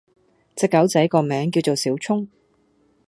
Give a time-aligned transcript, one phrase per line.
[0.55, 2.27] 隻狗仔個名叫做小聰